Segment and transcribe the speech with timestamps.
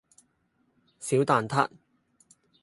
[0.99, 1.69] 小蛋撻